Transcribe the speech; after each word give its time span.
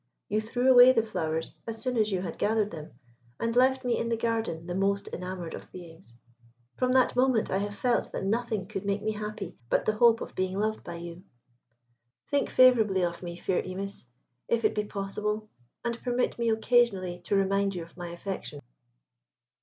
You 0.29 0.41
threw 0.41 0.71
away 0.71 0.93
the 0.93 1.05
flowers 1.05 1.53
as 1.67 1.79
soon 1.79 1.95
as 1.95 2.11
you 2.11 2.23
had 2.23 2.39
gathered 2.39 2.71
them, 2.71 2.93
and 3.39 3.55
left 3.55 3.85
me 3.85 3.99
in 3.99 4.09
the 4.09 4.17
garden 4.17 4.65
the 4.65 4.73
most 4.73 5.07
enamoured 5.09 5.53
of 5.53 5.71
beings. 5.71 6.11
From 6.75 6.91
that 6.93 7.15
moment 7.15 7.51
I 7.51 7.59
have 7.59 7.75
felt 7.75 8.11
that 8.11 8.25
nothing 8.25 8.65
could 8.65 8.83
make 8.83 9.03
me 9.03 9.11
happy 9.11 9.59
but 9.69 9.85
the 9.85 9.93
hope 9.97 10.19
of 10.19 10.33
being 10.33 10.57
loved 10.57 10.83
by 10.83 10.95
you. 10.95 11.23
Think 12.31 12.49
favourably 12.49 13.03
of 13.03 13.21
me, 13.21 13.35
fair 13.37 13.61
Imis, 13.61 14.05
if 14.47 14.65
it 14.65 14.73
be 14.73 14.85
possible, 14.85 15.51
and 15.85 16.01
permit 16.01 16.39
me 16.39 16.49
occasionally 16.49 17.19
to 17.25 17.35
remind 17.35 17.75
you 17.75 17.83
of 17.83 17.95
my 17.95 18.07
affection." 18.07 18.59